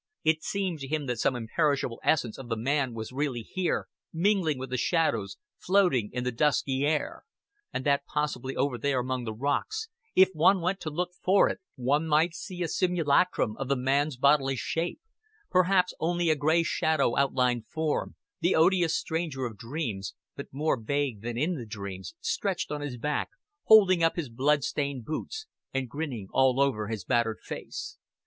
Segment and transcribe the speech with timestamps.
[0.23, 4.57] It seemed to him that some imperishable essence of the man was really here, mingling
[4.57, 7.23] with the shadows, floating in the dusky air;
[7.71, 11.59] and that possibly over there among the rocks, if one went to look for it,
[11.75, 14.99] one might see a simulacrum of the man's bodily shape
[15.51, 21.21] perhaps only a gray shadowy outlined form, the odious stranger of dreams, but more vague
[21.21, 23.29] than in the dreams, stretched on his back,
[23.65, 25.45] holding up his blood stained boots,
[25.75, 27.99] and grinning all over his battered face.